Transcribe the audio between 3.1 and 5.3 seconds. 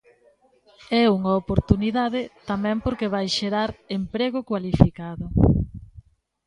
vai xerar emprego cualificado.